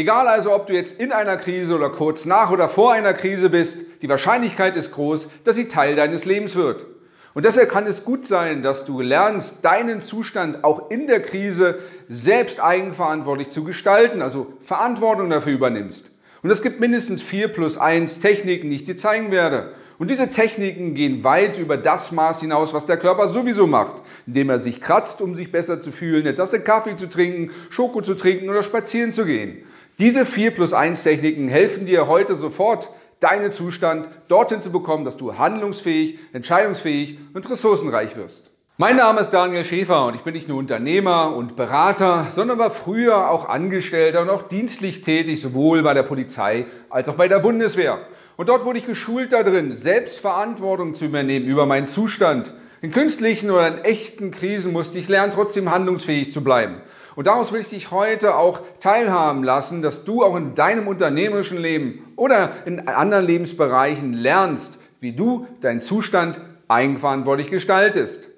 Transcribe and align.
Egal 0.00 0.28
also, 0.28 0.54
ob 0.54 0.66
du 0.66 0.72
jetzt 0.72 0.98
in 0.98 1.12
einer 1.12 1.36
Krise 1.36 1.74
oder 1.74 1.90
kurz 1.90 2.24
nach 2.24 2.50
oder 2.50 2.70
vor 2.70 2.90
einer 2.94 3.12
Krise 3.12 3.50
bist, 3.50 3.84
die 4.00 4.08
Wahrscheinlichkeit 4.08 4.74
ist 4.74 4.92
groß, 4.92 5.28
dass 5.44 5.56
sie 5.56 5.68
Teil 5.68 5.94
deines 5.94 6.24
Lebens 6.24 6.56
wird. 6.56 6.86
Und 7.34 7.44
deshalb 7.44 7.68
kann 7.68 7.86
es 7.86 8.02
gut 8.02 8.24
sein, 8.24 8.62
dass 8.62 8.86
du 8.86 9.02
lernst, 9.02 9.62
deinen 9.62 10.00
Zustand 10.00 10.64
auch 10.64 10.90
in 10.90 11.06
der 11.06 11.20
Krise 11.20 11.80
selbst 12.08 12.64
eigenverantwortlich 12.64 13.50
zu 13.50 13.62
gestalten, 13.62 14.22
also 14.22 14.54
Verantwortung 14.62 15.28
dafür 15.28 15.52
übernimmst. 15.52 16.10
Und 16.42 16.48
es 16.48 16.62
gibt 16.62 16.80
mindestens 16.80 17.20
vier 17.20 17.48
plus 17.48 17.76
eins 17.76 18.20
Techniken, 18.20 18.70
die 18.70 18.76
ich 18.76 18.86
dir 18.86 18.96
zeigen 18.96 19.30
werde. 19.30 19.74
Und 19.98 20.10
diese 20.10 20.30
Techniken 20.30 20.94
gehen 20.94 21.24
weit 21.24 21.58
über 21.58 21.76
das 21.76 22.10
Maß 22.10 22.40
hinaus, 22.40 22.72
was 22.72 22.86
der 22.86 22.96
Körper 22.96 23.28
sowieso 23.28 23.66
macht, 23.66 24.02
indem 24.26 24.48
er 24.48 24.60
sich 24.60 24.80
kratzt, 24.80 25.20
um 25.20 25.34
sich 25.34 25.52
besser 25.52 25.82
zu 25.82 25.92
fühlen, 25.92 26.26
eine 26.26 26.34
Tasse 26.34 26.60
Kaffee 26.60 26.96
zu 26.96 27.06
trinken, 27.10 27.50
Schoko 27.68 28.00
zu 28.00 28.14
trinken 28.14 28.48
oder 28.48 28.62
spazieren 28.62 29.12
zu 29.12 29.26
gehen. 29.26 29.66
Diese 30.00 30.24
4 30.24 30.52
plus 30.52 30.72
1 30.72 31.02
Techniken 31.02 31.48
helfen 31.48 31.84
dir 31.84 32.06
heute 32.06 32.34
sofort, 32.34 32.88
deinen 33.20 33.52
Zustand 33.52 34.08
dorthin 34.28 34.62
zu 34.62 34.72
bekommen, 34.72 35.04
dass 35.04 35.18
du 35.18 35.36
handlungsfähig, 35.36 36.18
entscheidungsfähig 36.32 37.18
und 37.34 37.50
ressourcenreich 37.50 38.16
wirst. 38.16 38.50
Mein 38.78 38.96
Name 38.96 39.20
ist 39.20 39.28
Daniel 39.28 39.62
Schäfer 39.62 40.06
und 40.06 40.14
ich 40.14 40.22
bin 40.22 40.32
nicht 40.32 40.48
nur 40.48 40.56
Unternehmer 40.56 41.36
und 41.36 41.54
Berater, 41.54 42.28
sondern 42.30 42.58
war 42.58 42.70
früher 42.70 43.30
auch 43.30 43.46
Angestellter 43.50 44.22
und 44.22 44.30
auch 44.30 44.40
dienstlich 44.40 45.02
tätig, 45.02 45.38
sowohl 45.38 45.82
bei 45.82 45.92
der 45.92 46.04
Polizei 46.04 46.64
als 46.88 47.06
auch 47.10 47.16
bei 47.16 47.28
der 47.28 47.40
Bundeswehr. 47.40 47.98
Und 48.38 48.48
dort 48.48 48.64
wurde 48.64 48.78
ich 48.78 48.86
geschult 48.86 49.34
darin, 49.34 49.74
Selbstverantwortung 49.74 50.94
zu 50.94 51.04
übernehmen 51.04 51.44
über 51.44 51.66
meinen 51.66 51.88
Zustand. 51.88 52.54
In 52.80 52.90
künstlichen 52.90 53.50
oder 53.50 53.68
in 53.68 53.84
echten 53.84 54.30
Krisen 54.30 54.72
musste 54.72 54.98
ich 54.98 55.10
lernen, 55.10 55.34
trotzdem 55.34 55.70
handlungsfähig 55.70 56.32
zu 56.32 56.42
bleiben. 56.42 56.76
Und 57.16 57.26
daraus 57.26 57.52
will 57.52 57.60
ich 57.60 57.68
dich 57.68 57.90
heute 57.90 58.36
auch 58.36 58.60
teilhaben 58.78 59.42
lassen, 59.42 59.82
dass 59.82 60.04
du 60.04 60.22
auch 60.22 60.36
in 60.36 60.54
deinem 60.54 60.86
unternehmerischen 60.86 61.58
Leben 61.58 62.12
oder 62.16 62.52
in 62.66 62.86
anderen 62.88 63.24
Lebensbereichen 63.24 64.12
lernst, 64.12 64.78
wie 65.00 65.12
du 65.12 65.46
deinen 65.60 65.80
Zustand 65.80 66.40
eigenverantwortlich 66.68 67.50
gestaltest. 67.50 68.28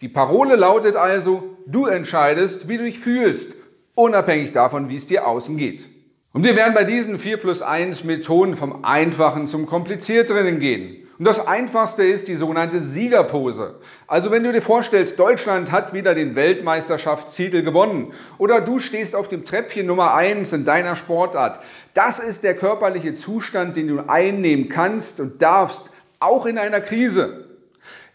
Die 0.00 0.08
Parole 0.08 0.56
lautet 0.56 0.96
also, 0.96 1.56
du 1.66 1.86
entscheidest, 1.86 2.68
wie 2.68 2.78
du 2.78 2.84
dich 2.84 2.98
fühlst, 2.98 3.54
unabhängig 3.94 4.52
davon, 4.52 4.88
wie 4.88 4.96
es 4.96 5.06
dir 5.06 5.26
außen 5.26 5.56
geht. 5.56 5.88
Und 6.32 6.44
wir 6.44 6.56
werden 6.56 6.74
bei 6.74 6.84
diesen 6.84 7.18
4 7.18 7.38
plus 7.38 7.60
1 7.60 8.04
Methoden 8.04 8.56
vom 8.56 8.84
Einfachen 8.84 9.46
zum 9.46 9.66
Komplizierteren 9.66 10.60
gehen. 10.60 10.99
Und 11.20 11.26
das 11.26 11.46
Einfachste 11.46 12.02
ist 12.02 12.28
die 12.28 12.36
sogenannte 12.36 12.80
Siegerpose. 12.80 13.74
Also 14.06 14.30
wenn 14.30 14.42
du 14.42 14.54
dir 14.54 14.62
vorstellst, 14.62 15.18
Deutschland 15.18 15.70
hat 15.70 15.92
wieder 15.92 16.14
den 16.14 16.34
Weltmeisterschaftstitel 16.34 17.62
gewonnen 17.62 18.14
oder 18.38 18.62
du 18.62 18.78
stehst 18.78 19.14
auf 19.14 19.28
dem 19.28 19.44
Treppchen 19.44 19.84
Nummer 19.84 20.14
1 20.14 20.54
in 20.54 20.64
deiner 20.64 20.96
Sportart, 20.96 21.60
das 21.92 22.20
ist 22.20 22.42
der 22.42 22.56
körperliche 22.56 23.12
Zustand, 23.12 23.76
den 23.76 23.88
du 23.88 24.08
einnehmen 24.08 24.70
kannst 24.70 25.20
und 25.20 25.42
darfst, 25.42 25.90
auch 26.20 26.46
in 26.46 26.56
einer 26.56 26.80
Krise. 26.80 27.50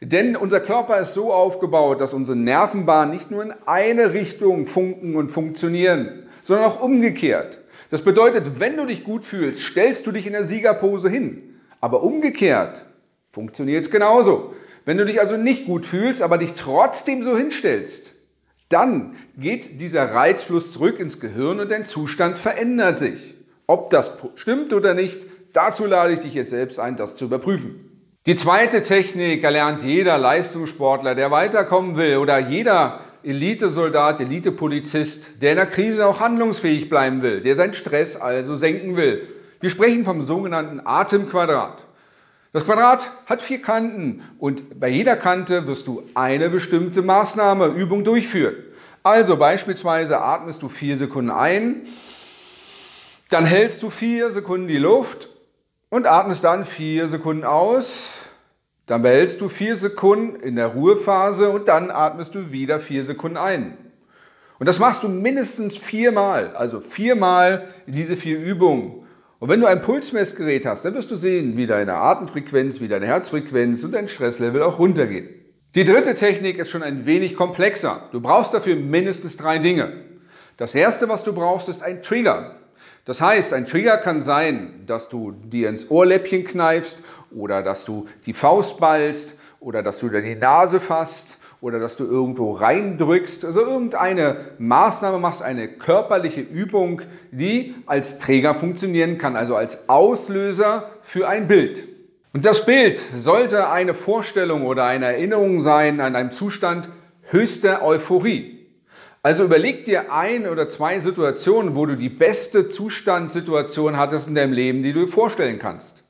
Denn 0.02 0.36
unser 0.36 0.59
Körper 0.59 0.98
ist 0.98 1.14
so 1.14 1.31
aufgebaut, 1.31 2.02
dass 2.02 2.11
unsere 2.11 2.39
Nervenbahnen 2.39 3.14
nicht 3.14 3.30
nur 3.30 3.44
in 3.44 3.53
eine 3.67 4.14
Richtung 4.14 4.66
funken 4.66 5.16
und 5.16 5.30
funktionieren, 5.30 6.23
sondern 6.42 6.66
auch 6.66 6.82
umgekehrt. 6.82 7.60
Das 7.92 8.02
bedeutet, 8.02 8.60
wenn 8.60 8.77
du 8.77 8.87
dich 8.87 9.04
gut 9.04 9.26
fühlst, 9.26 9.61
stellst 9.61 10.08
du 10.08 10.11
dich 10.11 10.26
in 10.26 10.33
der 10.33 10.43
Siegerpose 10.43 11.08
hin. 11.08 11.52
Aber 11.82 12.02
umgekehrt, 12.02 12.83
funktioniert 13.36 13.84
es 13.84 13.92
genauso. 13.92 14.56
Wenn 14.86 14.98
du 14.98 15.06
dich 15.06 15.20
also 15.20 15.36
nicht 15.36 15.66
gut 15.66 15.86
fühlst, 15.86 16.22
aber 16.22 16.38
dich 16.38 16.54
trotzdem 16.54 17.22
so 17.22 17.38
hinstellst, 17.38 18.14
dann 18.70 19.18
geht 19.38 19.82
dieser 19.82 20.12
Reizfluss 20.12 20.72
zurück 20.72 21.00
ins 21.02 21.20
Gehirn 21.20 21.60
und 21.60 21.70
dein 21.70 21.84
Zustand 21.84 22.40
verändert 22.40 22.98
sich. 22.98 23.36
Ob 23.68 23.90
das 23.90 24.12
stimmt 24.36 24.72
oder 24.73 24.94
nicht, 24.94 25.23
dazu 25.52 25.86
lade 25.86 26.14
ich 26.14 26.20
dich 26.20 26.34
jetzt 26.34 26.52
selbst 26.52 26.80
ein, 26.80 26.96
das 26.96 27.18
zu 27.18 27.26
überprüfen. 27.26 28.10
Die 28.26 28.38
zweite 28.38 28.84
Technik 28.84 29.44
erlernt 29.44 29.84
jeder 29.84 30.17
Leistungssportler, 30.17 31.14
der 31.14 31.30
weiterkommen 31.30 31.98
will 31.98 32.17
oder 32.17 32.40
jeder 32.40 33.02
Elitesoldat, 33.22 34.22
Elitepolizist, 34.22 35.42
der 35.42 35.52
in 35.52 35.58
der 35.58 35.66
Krise 35.66 36.08
auch 36.08 36.22
handlungsfähig 36.22 36.90
bleiben 36.90 37.22
will, 37.22 37.42
der 37.42 37.56
seinen 37.56 37.73
Stress 37.73 38.16
also 38.16 38.56
senken 38.56 38.96
will. 38.96 39.28
Wir 39.60 39.70
sprechen 39.70 40.06
vom 40.06 40.22
sogenannten 40.22 40.80
Atemquadrat. 40.86 41.84
Das 42.55 42.64
Quadrat 42.64 43.11
hat 43.26 43.42
vier 43.42 43.61
Kanten 43.61 44.23
und 44.39 44.80
bei 44.80 44.88
jeder 44.88 45.17
Kante 45.17 45.67
wirst 45.67 45.88
du 45.88 46.04
eine 46.14 46.49
bestimmte 46.49 47.02
Maßnahme, 47.02 47.66
Übung 47.66 48.05
durchführen. 48.05 48.55
Also 49.04 49.36
beispielsweise 49.36 50.21
atmest 50.21 50.61
du 50.61 50.70
vier 50.70 50.98
Sekunden 50.98 51.32
ein, 51.32 51.86
dann 53.30 53.45
hältst 53.45 53.83
du 53.83 53.89
vier 53.89 54.32
Sekunden 54.32 54.70
die 54.70 54.77
Luft 54.77 55.27
und 55.89 56.08
atmest 56.08 56.45
dann 56.45 56.64
vier 56.64 57.10
Sekunden 57.10 57.43
aus. 57.43 58.14
Dann 58.86 59.02
behältst 59.02 59.42
du 59.42 59.49
vier 59.49 59.76
Sekunden 59.76 60.39
in 60.39 60.55
der 60.55 60.67
Ruhephase 60.67 61.49
und 61.49 61.67
dann 61.67 61.92
atmest 61.92 62.36
du 62.36 62.54
wieder 62.54 62.80
vier 62.80 63.04
Sekunden 63.04 63.36
ein. 63.36 63.77
Und 64.60 64.67
das 64.67 64.80
machst 64.80 65.04
du 65.04 65.10
mindestens 65.10 65.77
viermal, 65.77 66.55
also 66.55 66.80
viermal 66.80 67.67
diese 67.86 68.16
vier 68.16 68.39
Übungen. 68.39 69.05
Und 69.40 69.50
wenn 69.50 69.60
du 69.60 69.68
ein 69.68 69.82
Pulsmessgerät 69.82 70.66
hast, 70.66 70.86
dann 70.86 70.94
wirst 70.94 71.12
du 71.12 71.18
sehen, 71.18 71.58
wie 71.58 71.68
deine 71.68 71.96
Atemfrequenz, 71.96 72.80
wie 72.80 72.88
deine 72.88 73.08
Herzfrequenz 73.08 73.84
und 73.84 73.94
dein 73.94 74.08
Stresslevel 74.08 74.64
auch 74.64 74.80
runtergehen. 74.80 75.30
Die 75.76 75.84
dritte 75.84 76.16
Technik 76.16 76.58
ist 76.58 76.70
schon 76.70 76.84
ein 76.84 77.06
wenig 77.06 77.36
komplexer. 77.36 78.08
Du 78.14 78.22
brauchst 78.22 78.54
dafür 78.54 78.78
mindestens 78.78 79.36
drei 79.36 79.58
Dinge. 79.58 79.92
Das 80.56 80.73
erste, 80.73 81.10
was 81.10 81.26
du 81.26 81.34
brauchst, 81.34 81.68
ist 81.68 81.84
ein 81.84 82.02
Trigger. 82.02 82.56
Das 83.04 83.20
heißt, 83.20 83.52
ein 83.52 83.68
Trigger 83.68 83.98
kann 83.98 84.22
sein, 84.22 84.84
dass 84.88 85.10
du 85.10 85.32
dir 85.32 85.67
ins 85.67 85.92
Ohrläppchen 85.92 86.46
kneifst 86.46 87.00
oder 87.30 87.62
dass 87.62 87.84
du 87.84 88.08
die 88.26 88.34
Faust 88.34 88.80
ballst 88.80 89.38
oder 89.60 89.84
dass 89.84 90.00
du 90.00 90.08
dir 90.08 90.22
die 90.22 90.36
Nase 90.36 90.80
fasst 90.80 91.38
oder 91.65 91.80
dass 91.80 91.98
du 91.98 92.03
irgendwo 92.03 92.52
reindrückst, 92.52 93.43
also 93.43 93.61
irgendeine 93.61 94.52
Maßnahme 94.59 95.17
machst, 95.17 95.42
eine 95.42 95.67
körperliche 95.67 96.42
Übung, 96.42 97.02
die 97.31 97.73
als 97.87 98.20
Träger 98.20 98.53
funktionieren 98.53 99.17
kann, 99.17 99.36
also 99.36 99.55
als 99.55 99.89
Auslöser 99.89 100.92
für 101.02 101.27
ein 101.27 101.48
Bild. 101.48 101.87
Und 102.33 102.45
das 102.45 102.67
Bild 102.67 103.02
sollte 103.17 103.67
eine 103.67 103.95
Vorstellung 103.95 104.67
oder 104.67 104.83
eine 104.83 105.05
Erinnerung 105.05 105.59
sein 105.59 106.02
an 106.02 106.15
einen 106.15 106.30
Zustand 106.30 106.87
höchster 107.31 107.81
Euphorie. 107.81 108.67
Also 109.23 109.45
überleg 109.45 109.86
dir 109.86 110.14
ein 110.14 110.48
oder 110.48 110.67
zwei 110.67 110.99
Situationen, 110.99 111.75
wo 111.75 111.87
du 111.87 111.98
die 111.98 112.09
beste 112.09 112.67
Zustandssituation 112.67 113.98
hattest 113.98 114.27
in 114.27 114.36
deinem 114.36 114.54
Leben, 114.54 114.83
die 114.83 114.93
du 114.93 115.08
dir 115.08 115.11
vorstellen 115.11 115.58
kannst. 115.58 116.04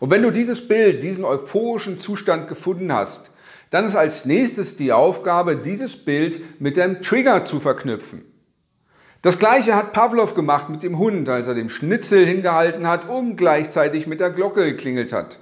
Und 0.00 0.10
wenn 0.10 0.22
du 0.22 0.32
dieses 0.32 0.66
Bild, 0.66 1.04
diesen 1.04 1.24
euphorischen 1.24 2.00
Zustand 2.00 2.48
gefunden 2.48 2.92
hast, 2.92 3.30
dann 3.70 3.84
ist 3.84 3.96
als 3.96 4.24
nächstes 4.24 4.76
die 4.76 4.92
Aufgabe, 4.92 5.56
dieses 5.56 5.96
Bild 5.96 6.60
mit 6.60 6.76
dem 6.76 7.02
Trigger 7.02 7.44
zu 7.44 7.60
verknüpfen. 7.60 8.24
Das 9.22 9.38
gleiche 9.38 9.74
hat 9.74 9.92
Pavlov 9.92 10.34
gemacht 10.34 10.68
mit 10.68 10.82
dem 10.82 10.98
Hund, 10.98 11.28
als 11.28 11.48
er 11.48 11.54
dem 11.54 11.68
Schnitzel 11.68 12.24
hingehalten 12.24 12.86
hat 12.86 13.08
und 13.08 13.36
gleichzeitig 13.36 14.06
mit 14.06 14.20
der 14.20 14.30
Glocke 14.30 14.64
geklingelt 14.64 15.12
hat. 15.12 15.38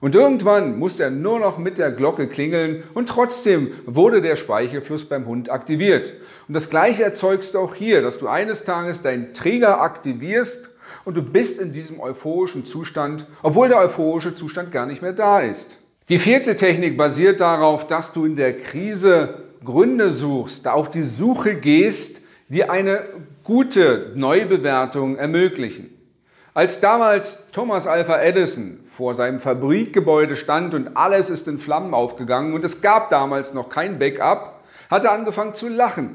Und 0.00 0.14
irgendwann 0.14 0.78
musste 0.78 1.04
er 1.04 1.10
nur 1.10 1.40
noch 1.40 1.58
mit 1.58 1.78
der 1.78 1.90
Glocke 1.90 2.28
klingeln 2.28 2.84
und 2.94 3.08
trotzdem 3.08 3.72
wurde 3.86 4.20
der 4.20 4.36
Speichelfluss 4.36 5.06
beim 5.06 5.26
Hund 5.26 5.50
aktiviert. 5.50 6.12
Und 6.46 6.54
das 6.54 6.70
gleiche 6.70 7.02
erzeugst 7.02 7.54
du 7.54 7.58
auch 7.58 7.74
hier, 7.74 8.02
dass 8.02 8.18
du 8.18 8.28
eines 8.28 8.64
Tages 8.64 9.02
deinen 9.02 9.32
Trigger 9.32 9.80
aktivierst 9.80 10.70
und 11.04 11.16
du 11.16 11.22
bist 11.22 11.60
in 11.60 11.72
diesem 11.72 11.98
euphorischen 11.98 12.66
Zustand, 12.66 13.26
obwohl 13.42 13.68
der 13.68 13.80
euphorische 13.80 14.34
Zustand 14.34 14.70
gar 14.70 14.86
nicht 14.86 15.02
mehr 15.02 15.14
da 15.14 15.40
ist. 15.40 15.78
Die 16.08 16.20
vierte 16.20 16.54
Technik 16.54 16.96
basiert 16.96 17.40
darauf, 17.40 17.88
dass 17.88 18.12
du 18.12 18.26
in 18.26 18.36
der 18.36 18.60
Krise 18.60 19.42
Gründe 19.64 20.10
suchst, 20.10 20.68
auf 20.68 20.88
die 20.88 21.02
Suche 21.02 21.56
gehst, 21.56 22.20
die 22.48 22.70
eine 22.70 23.02
gute 23.42 24.12
Neubewertung 24.14 25.16
ermöglichen. 25.16 25.90
Als 26.54 26.78
damals 26.78 27.50
Thomas 27.50 27.88
Alpha 27.88 28.20
Edison 28.20 28.78
vor 28.86 29.16
seinem 29.16 29.40
Fabrikgebäude 29.40 30.36
stand 30.36 30.74
und 30.74 30.96
alles 30.96 31.28
ist 31.28 31.48
in 31.48 31.58
Flammen 31.58 31.92
aufgegangen 31.92 32.54
und 32.54 32.64
es 32.64 32.82
gab 32.82 33.10
damals 33.10 33.52
noch 33.52 33.68
kein 33.68 33.98
Backup, 33.98 34.62
hat 34.88 35.04
er 35.04 35.10
angefangen 35.10 35.56
zu 35.56 35.68
lachen. 35.68 36.14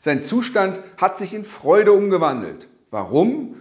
Sein 0.00 0.22
Zustand 0.22 0.82
hat 0.98 1.16
sich 1.16 1.32
in 1.32 1.46
Freude 1.46 1.94
umgewandelt. 1.94 2.68
Warum? 2.90 3.56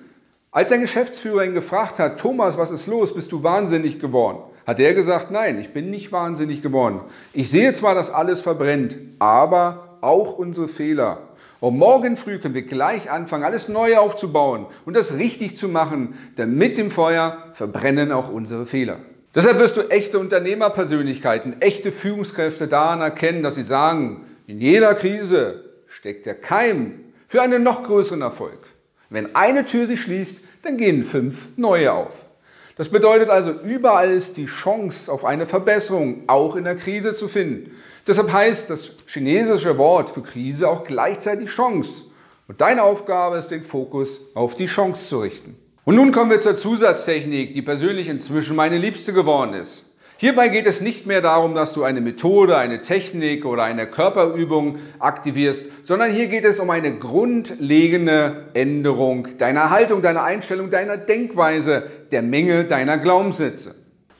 Als 0.51 0.71
sein 0.71 0.81
Geschäftsführer 0.81 1.45
ihn 1.45 1.53
gefragt 1.53 1.99
hat, 1.99 2.19
Thomas, 2.19 2.57
was 2.57 2.69
ist 2.69 2.85
los? 2.85 3.15
Bist 3.15 3.31
du 3.31 3.43
wahnsinnig 3.43 4.01
geworden? 4.01 4.52
Hat 4.65 4.79
er 4.79 4.93
gesagt, 4.93 5.31
nein, 5.31 5.59
ich 5.59 5.73
bin 5.73 5.89
nicht 5.89 6.11
wahnsinnig 6.11 6.61
geworden. 6.61 7.01
Ich 7.33 7.51
sehe 7.51 7.73
zwar, 7.73 7.95
dass 7.95 8.09
alles 8.09 8.41
verbrennt, 8.41 8.95
aber 9.19 9.97
auch 10.01 10.37
unsere 10.37 10.67
Fehler. 10.67 11.19
Und 11.59 11.77
morgen 11.77 12.17
früh 12.17 12.39
können 12.39 12.55
wir 12.55 12.63
gleich 12.63 13.09
anfangen, 13.09 13.45
alles 13.45 13.69
neu 13.69 13.97
aufzubauen 13.97 14.65
und 14.85 14.95
das 14.95 15.17
richtig 15.17 15.55
zu 15.55 15.69
machen, 15.69 16.17
denn 16.37 16.55
mit 16.55 16.77
dem 16.77 16.91
Feuer 16.91 17.37
verbrennen 17.53 18.11
auch 18.11 18.29
unsere 18.29 18.65
Fehler. 18.65 18.99
Deshalb 19.33 19.59
wirst 19.59 19.77
du 19.77 19.89
echte 19.89 20.19
Unternehmerpersönlichkeiten, 20.19 21.61
echte 21.61 21.91
Führungskräfte 21.91 22.67
daran 22.67 23.01
erkennen, 23.01 23.43
dass 23.43 23.55
sie 23.55 23.63
sagen, 23.63 24.25
in 24.45 24.59
jeder 24.59 24.93
Krise 24.93 25.63
steckt 25.87 26.25
der 26.25 26.35
Keim 26.35 26.99
für 27.27 27.41
einen 27.41 27.63
noch 27.63 27.83
größeren 27.83 28.21
Erfolg. 28.21 28.59
Wenn 29.09 29.35
eine 29.35 29.65
Tür 29.65 29.87
sich 29.87 30.01
schließt, 30.01 30.43
dann 30.63 30.77
gehen 30.77 31.03
fünf 31.05 31.47
neue 31.55 31.93
auf. 31.93 32.22
Das 32.75 32.89
bedeutet 32.89 33.29
also, 33.29 33.51
überall 33.51 34.11
ist 34.11 34.37
die 34.37 34.45
Chance 34.45 35.11
auf 35.11 35.25
eine 35.25 35.45
Verbesserung, 35.45 36.23
auch 36.27 36.55
in 36.55 36.63
der 36.63 36.75
Krise 36.75 37.13
zu 37.13 37.27
finden. 37.27 37.71
Deshalb 38.07 38.31
heißt 38.31 38.69
das 38.69 38.91
chinesische 39.07 39.77
Wort 39.77 40.09
für 40.09 40.23
Krise 40.23 40.67
auch 40.67 40.83
gleichzeitig 40.83 41.49
Chance. 41.49 42.05
Und 42.47 42.61
deine 42.61 42.83
Aufgabe 42.83 43.37
ist, 43.37 43.49
den 43.49 43.63
Fokus 43.63 44.21
auf 44.33 44.55
die 44.55 44.65
Chance 44.65 45.07
zu 45.07 45.19
richten. 45.19 45.55
Und 45.85 45.95
nun 45.95 46.11
kommen 46.11 46.31
wir 46.31 46.41
zur 46.41 46.57
Zusatztechnik, 46.57 47.53
die 47.53 47.61
persönlich 47.61 48.07
inzwischen 48.07 48.55
meine 48.55 48.77
Liebste 48.77 49.13
geworden 49.13 49.53
ist. 49.53 49.85
Hierbei 50.23 50.47
geht 50.47 50.67
es 50.67 50.79
nicht 50.79 51.05
mehr 51.05 51.19
darum, 51.19 51.53
dass 51.53 51.73
du 51.73 51.83
eine 51.83 51.99
Methode, 51.99 52.55
eine 52.55 52.81
Technik 52.81 53.43
oder 53.43 53.63
eine 53.63 53.87
Körperübung 53.87 54.77
aktivierst, 54.97 55.65
sondern 55.85 56.13
hier 56.13 56.27
geht 56.27 56.45
es 56.45 56.61
um 56.61 56.69
eine 56.69 56.97
grundlegende 56.97 58.45
Änderung 58.53 59.37
deiner 59.37 59.69
Haltung, 59.69 60.01
deiner 60.01 60.23
Einstellung, 60.23 60.69
deiner 60.69 60.95
Denkweise, 60.95 61.89
der 62.13 62.21
Menge 62.21 62.63
deiner 62.63 62.99
Glaubenssätze. 62.99 63.75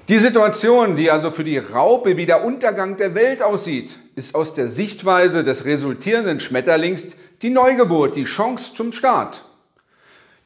Die 0.09 0.17
Situation, 0.17 0.97
die 0.97 1.09
also 1.09 1.31
für 1.31 1.45
die 1.45 1.57
Raupe 1.57 2.17
wie 2.17 2.25
der 2.25 2.43
Untergang 2.43 2.97
der 2.97 3.15
Welt 3.15 3.41
aussieht, 3.41 3.97
ist 4.17 4.35
aus 4.35 4.53
der 4.53 4.67
Sichtweise 4.67 5.45
des 5.45 5.63
resultierenden 5.63 6.41
Schmetterlings 6.41 7.07
die 7.41 7.49
Neugeburt, 7.49 8.17
die 8.17 8.25
Chance 8.25 8.75
zum 8.75 8.91
Start. 8.91 9.45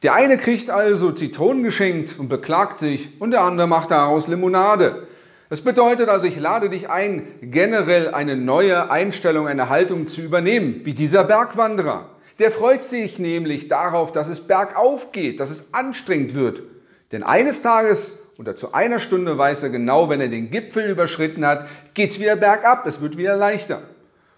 Der 0.04 0.14
eine 0.14 0.36
kriegt 0.36 0.70
also 0.70 1.10
Zitronen 1.10 1.64
geschenkt 1.64 2.16
und 2.16 2.28
beklagt 2.28 2.78
sich 2.78 3.20
und 3.20 3.32
der 3.32 3.40
andere 3.40 3.66
macht 3.66 3.90
daraus 3.90 4.28
Limonade. 4.28 5.08
Das 5.48 5.62
bedeutet 5.62 6.08
also, 6.08 6.26
ich 6.26 6.38
lade 6.38 6.68
dich 6.68 6.90
ein, 6.90 7.26
generell 7.40 8.12
eine 8.12 8.36
neue 8.36 8.90
Einstellung, 8.90 9.48
eine 9.48 9.68
Haltung 9.68 10.06
zu 10.06 10.20
übernehmen, 10.20 10.82
wie 10.84 10.92
dieser 10.92 11.24
Bergwanderer. 11.24 12.10
Der 12.38 12.50
freut 12.50 12.84
sich 12.84 13.18
nämlich 13.18 13.68
darauf, 13.68 14.12
dass 14.12 14.28
es 14.28 14.40
bergauf 14.40 15.10
geht, 15.10 15.40
dass 15.40 15.50
es 15.50 15.72
anstrengend 15.72 16.34
wird. 16.34 16.62
Denn 17.12 17.22
eines 17.22 17.62
Tages 17.62 18.12
oder 18.38 18.54
zu 18.54 18.72
einer 18.74 19.00
Stunde 19.00 19.36
weiß 19.36 19.64
er 19.64 19.70
genau, 19.70 20.08
wenn 20.08 20.20
er 20.20 20.28
den 20.28 20.50
Gipfel 20.50 20.88
überschritten 20.88 21.44
hat, 21.44 21.66
geht 21.94 22.12
es 22.12 22.20
wieder 22.20 22.36
bergab, 22.36 22.86
es 22.86 23.00
wird 23.00 23.16
wieder 23.16 23.34
leichter. 23.34 23.82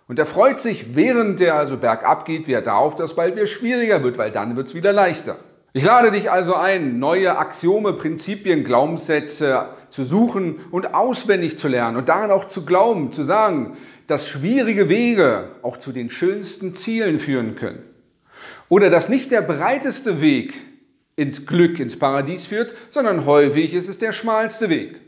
Und 0.08 0.18
er 0.18 0.26
freut 0.26 0.60
sich, 0.60 0.96
während 0.96 1.40
er 1.40 1.56
also 1.56 1.76
bergab 1.76 2.24
geht, 2.24 2.46
wieder 2.46 2.62
darauf, 2.62 2.96
dass 2.96 3.10
es 3.10 3.16
bald 3.16 3.36
wieder 3.36 3.46
schwieriger 3.46 4.02
wird, 4.02 4.16
weil 4.16 4.30
dann 4.30 4.56
wird 4.56 4.68
es 4.68 4.74
wieder 4.74 4.92
leichter. 4.92 5.36
Ich 5.72 5.84
lade 5.84 6.10
dich 6.10 6.32
also 6.32 6.56
ein, 6.56 6.98
neue 6.98 7.38
Axiome, 7.38 7.92
Prinzipien, 7.92 8.64
Glaubenssätze 8.64 9.68
zu 9.88 10.02
suchen 10.02 10.58
und 10.72 10.94
auswendig 10.94 11.58
zu 11.58 11.68
lernen 11.68 11.96
und 11.96 12.08
daran 12.08 12.32
auch 12.32 12.46
zu 12.46 12.64
glauben, 12.64 13.12
zu 13.12 13.22
sagen, 13.22 13.76
dass 14.08 14.26
schwierige 14.26 14.88
Wege 14.88 15.50
auch 15.62 15.76
zu 15.76 15.92
den 15.92 16.10
schönsten 16.10 16.74
Zielen 16.74 17.20
führen 17.20 17.54
können. 17.54 17.84
Oder 18.68 18.90
dass 18.90 19.08
nicht 19.08 19.30
der 19.30 19.42
breiteste 19.42 20.20
Weg 20.20 20.54
ins 21.14 21.46
Glück, 21.46 21.78
ins 21.78 21.96
Paradies 21.96 22.46
führt, 22.46 22.74
sondern 22.88 23.24
häufig 23.24 23.72
ist 23.72 23.88
es 23.88 24.00
der 24.00 24.10
schmalste 24.10 24.70
Weg. 24.70 25.00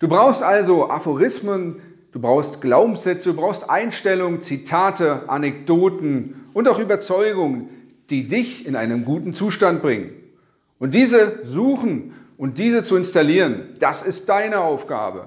Du 0.00 0.08
brauchst 0.08 0.42
also 0.42 0.90
Aphorismen, 0.90 1.80
du 2.10 2.20
brauchst 2.20 2.60
Glaubenssätze, 2.60 3.30
du 3.30 3.36
brauchst 3.36 3.70
Einstellungen, 3.70 4.42
Zitate, 4.42 5.28
Anekdoten 5.28 6.46
und 6.52 6.66
auch 6.66 6.80
Überzeugungen, 6.80 7.68
die 8.10 8.28
dich 8.28 8.66
in 8.66 8.76
einen 8.76 9.04
guten 9.04 9.34
Zustand 9.34 9.82
bringen. 9.82 10.10
Und 10.78 10.94
diese 10.94 11.40
suchen 11.44 12.14
und 12.36 12.58
diese 12.58 12.82
zu 12.82 12.96
installieren, 12.96 13.76
das 13.78 14.02
ist 14.02 14.28
deine 14.28 14.60
Aufgabe. 14.60 15.26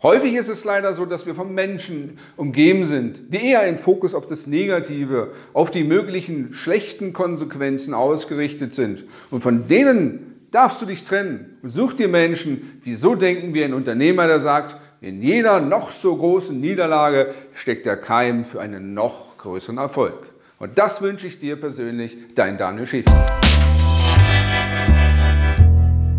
Häufig 0.00 0.34
ist 0.34 0.48
es 0.48 0.62
leider 0.62 0.94
so, 0.94 1.06
dass 1.06 1.26
wir 1.26 1.34
von 1.34 1.52
Menschen 1.52 2.18
umgeben 2.36 2.84
sind, 2.84 3.34
die 3.34 3.44
eher 3.44 3.66
im 3.66 3.76
Fokus 3.76 4.14
auf 4.14 4.26
das 4.26 4.46
Negative, 4.46 5.32
auf 5.52 5.72
die 5.72 5.82
möglichen 5.82 6.54
schlechten 6.54 7.12
Konsequenzen 7.12 7.94
ausgerichtet 7.94 8.76
sind. 8.76 9.04
Und 9.30 9.40
von 9.40 9.66
denen 9.66 10.46
darfst 10.52 10.80
du 10.80 10.86
dich 10.86 11.02
trennen 11.02 11.58
und 11.62 11.70
such 11.70 11.94
dir 11.94 12.06
Menschen, 12.06 12.80
die 12.84 12.94
so 12.94 13.16
denken 13.16 13.54
wie 13.54 13.64
ein 13.64 13.74
Unternehmer, 13.74 14.28
der 14.28 14.38
sagt, 14.38 14.76
in 15.00 15.20
jeder 15.20 15.58
noch 15.60 15.90
so 15.90 16.16
großen 16.16 16.60
Niederlage 16.60 17.34
steckt 17.54 17.84
der 17.84 17.96
Keim 17.96 18.44
für 18.44 18.60
einen 18.60 18.94
noch 18.94 19.36
größeren 19.38 19.78
Erfolg. 19.78 20.27
Und 20.58 20.76
das 20.76 21.00
wünsche 21.00 21.28
ich 21.28 21.38
dir 21.38 21.54
persönlich, 21.54 22.16
dein 22.34 22.58
Daniel 22.58 22.86
Schäfer. 22.86 23.12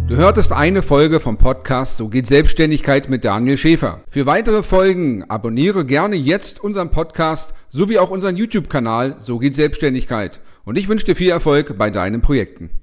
Du 0.07 0.15
hörtest 0.15 0.53
eine 0.53 0.81
Folge 0.81 1.19
vom 1.19 1.37
Podcast 1.37 1.97
So 1.97 2.07
geht 2.07 2.25
Selbstständigkeit 2.25 3.09
mit 3.09 3.25
Daniel 3.25 3.57
Schäfer. 3.57 4.01
Für 4.07 4.25
weitere 4.25 4.63
Folgen 4.63 5.25
abonniere 5.29 5.85
gerne 5.85 6.15
jetzt 6.15 6.63
unseren 6.63 6.89
Podcast 6.89 7.53
sowie 7.69 7.99
auch 7.99 8.09
unseren 8.09 8.37
YouTube-Kanal 8.37 9.17
So 9.19 9.39
geht 9.39 9.55
Selbstständigkeit. 9.55 10.39
Und 10.63 10.77
ich 10.77 10.87
wünsche 10.87 11.05
dir 11.05 11.15
viel 11.15 11.29
Erfolg 11.29 11.77
bei 11.77 11.89
deinen 11.89 12.21
Projekten. 12.21 12.78